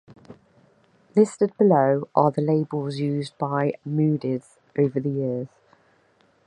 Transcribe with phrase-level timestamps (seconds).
[1.15, 5.47] Listed below are the labels used by Moodyz over the years.